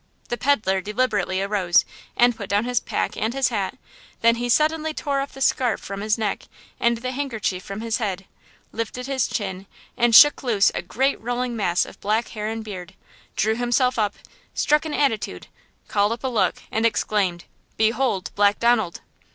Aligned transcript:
The 0.29 0.37
peddler 0.37 0.81
deliberately 0.81 1.43
arose 1.43 1.85
and 2.17 2.35
put 2.35 2.49
down 2.49 2.65
his 2.65 2.79
pack 2.79 3.15
and 3.15 3.35
his 3.35 3.49
hat; 3.49 3.77
then 4.21 4.37
he 4.37 4.49
suddenly 4.49 4.95
tore 4.95 5.19
off 5.19 5.33
the 5.33 5.41
scarf 5.41 5.79
from 5.79 6.01
his 6.01 6.17
neck 6.17 6.45
and 6.79 6.97
the 6.97 7.11
handkerchief 7.11 7.61
from 7.63 7.81
his 7.81 7.97
head, 7.97 8.25
lifted 8.71 9.05
his 9.05 9.27
chin 9.27 9.67
and 9.95 10.15
shook 10.15 10.41
loose 10.41 10.71
a 10.73 10.81
great 10.81 11.21
rolling 11.21 11.55
mass 11.55 11.85
of 11.85 12.01
black 12.01 12.29
hair 12.29 12.47
and 12.47 12.63
beard, 12.63 12.95
drew 13.35 13.55
himself 13.55 13.99
up, 13.99 14.15
struck 14.55 14.85
an 14.85 14.93
attitude, 14.95 15.45
called 15.87 16.13
up 16.13 16.23
a 16.23 16.27
look, 16.27 16.55
and 16.71 16.83
exclaimed: 16.83 17.43
"Behold 17.77 18.31
Black 18.33 18.59
Donald!" 18.59 19.01